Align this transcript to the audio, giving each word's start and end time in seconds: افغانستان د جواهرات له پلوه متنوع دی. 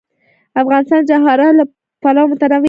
افغانستان 0.61 0.99
د 1.03 1.07
جواهرات 1.11 1.53
له 1.59 1.65
پلوه 2.01 2.27
متنوع 2.31 2.49
دی. 2.51 2.59